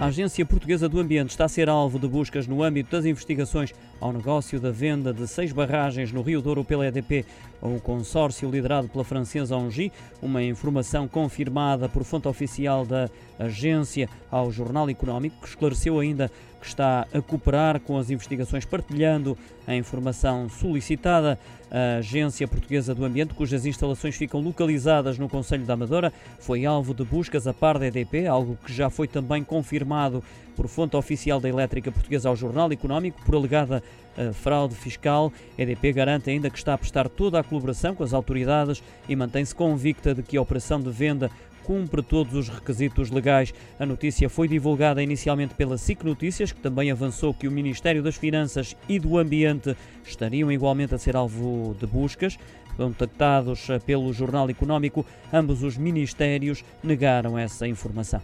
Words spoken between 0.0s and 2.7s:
A Agência Portuguesa do Ambiente está a ser alvo de buscas no